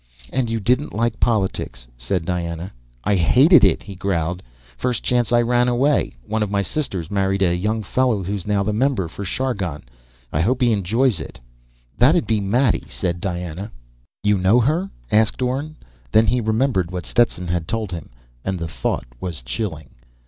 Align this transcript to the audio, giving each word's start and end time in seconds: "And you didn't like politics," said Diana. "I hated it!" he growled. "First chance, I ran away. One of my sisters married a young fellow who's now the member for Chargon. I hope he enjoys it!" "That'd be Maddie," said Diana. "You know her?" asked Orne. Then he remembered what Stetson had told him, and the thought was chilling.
"And 0.33 0.49
you 0.49 0.59
didn't 0.59 0.95
like 0.95 1.19
politics," 1.19 1.87
said 1.95 2.25
Diana. 2.25 2.73
"I 3.03 3.13
hated 3.17 3.63
it!" 3.63 3.83
he 3.83 3.93
growled. 3.93 4.41
"First 4.75 5.03
chance, 5.03 5.31
I 5.31 5.43
ran 5.43 5.67
away. 5.67 6.15
One 6.25 6.41
of 6.41 6.49
my 6.49 6.63
sisters 6.63 7.11
married 7.11 7.43
a 7.43 7.55
young 7.55 7.83
fellow 7.83 8.23
who's 8.23 8.47
now 8.47 8.63
the 8.63 8.73
member 8.73 9.07
for 9.07 9.23
Chargon. 9.23 9.83
I 10.33 10.41
hope 10.41 10.59
he 10.63 10.71
enjoys 10.71 11.19
it!" 11.19 11.39
"That'd 11.99 12.25
be 12.25 12.39
Maddie," 12.39 12.87
said 12.87 13.21
Diana. 13.21 13.71
"You 14.23 14.39
know 14.39 14.59
her?" 14.59 14.89
asked 15.11 15.39
Orne. 15.39 15.75
Then 16.11 16.25
he 16.25 16.41
remembered 16.41 16.89
what 16.89 17.05
Stetson 17.05 17.47
had 17.49 17.67
told 17.67 17.91
him, 17.91 18.09
and 18.43 18.57
the 18.57 18.67
thought 18.67 19.05
was 19.19 19.43
chilling. 19.43 19.91